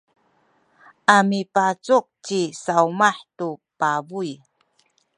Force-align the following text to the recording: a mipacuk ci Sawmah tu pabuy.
a 1.15 1.17
mipacuk 1.29 2.05
ci 2.25 2.41
Sawmah 2.63 3.17
tu 3.37 3.47
pabuy. 3.79 4.31